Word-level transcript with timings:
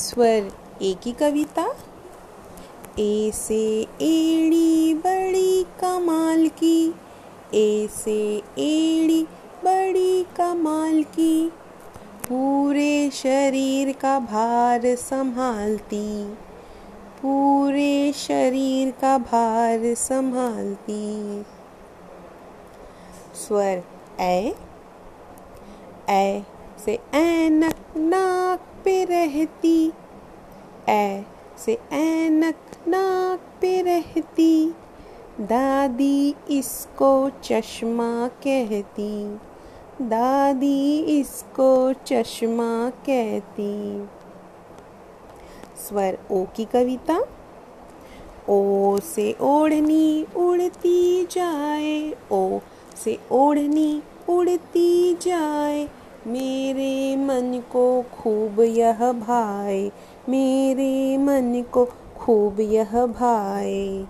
स्वर 0.00 0.52
ए 0.82 0.94
की 1.02 1.12
कविता। 1.12 1.64
ए 2.98 3.30
से 3.34 3.64
एड़ी 4.02 4.94
बड़ी 4.94 5.62
कमाल 5.80 6.48
की। 6.48 6.94
ए 7.54 7.88
से 8.04 8.20
एड़ी 8.58 9.22
बड़ी 9.64 10.22
कमाल 10.22 11.02
की। 11.02 11.52
पूरे 12.28 13.10
शरीर 13.10 13.92
का 13.92 14.18
भार 14.20 14.82
संभालती। 14.84 16.06
पूरे 17.22 18.12
शरीर 18.12 18.90
का 18.90 19.18
भार 19.18 19.94
संभालती। 19.94 21.42
स्वर 23.34 23.82
ए 24.20 24.54
ए 26.10 26.42
से 26.84 26.98
ऐनक 27.14 27.74
नाक 27.96 28.60
पे 28.84 29.04
रहती। 29.04 29.79
ए 30.88 31.24
से 31.58 31.78
ऐनक 31.92 32.56
नाक 32.88 33.40
पे 33.60 33.80
रहती, 33.82 34.74
दादी 35.40 36.34
इसको 36.50 37.30
चश्मा 37.44 38.28
कहती, 38.42 39.38
दादी 40.02 40.98
इसको 41.18 41.92
चश्मा 42.06 42.90
कहती। 42.90 44.08
स्वर 45.78 46.18
ओ 46.30 46.44
की 46.56 46.64
कविता, 46.64 47.20
ओ 48.48 48.98
से 49.04 49.32
ओढ़नी 49.40 50.26
उड़ती 50.36 51.24
जाए, 51.24 52.12
ओ 52.32 52.60
से 52.96 53.18
ओढ़नी 53.32 54.02
उड़ती 54.28 55.14
जाए, 55.14 55.88
मेरे 56.26 57.16
मन 57.40 57.60
को 57.72 58.02
खूब 58.02 58.60
यह 58.60 59.12
भाई 59.12 59.92
मेरे 60.28 61.16
मन 61.18 61.64
को 61.72 61.84
खूब 62.16 62.60
यह 62.60 63.06
भाई 63.06 64.06